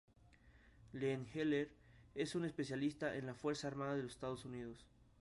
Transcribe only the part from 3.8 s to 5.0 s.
de los Estados Unidos.